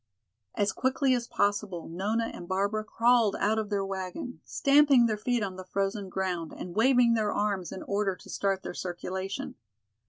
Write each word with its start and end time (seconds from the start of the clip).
As 0.55 0.71
quickly 0.71 1.13
as 1.13 1.27
possible 1.27 1.87
Nona 1.87 2.31
and 2.33 2.47
Barbara 2.47 2.83
crawled 2.83 3.35
out 3.35 3.59
of 3.59 3.69
their 3.69 3.85
wagon, 3.85 4.41
stamping 4.43 5.05
their 5.05 5.15
feet 5.15 5.43
on 5.43 5.57
the 5.57 5.63
frozen 5.63 6.09
ground 6.09 6.51
and 6.57 6.75
waving 6.75 7.13
their 7.13 7.31
arms 7.31 7.71
in 7.71 7.83
order 7.83 8.15
to 8.15 8.27
start 8.31 8.63
their 8.63 8.73
circulation. 8.73 9.53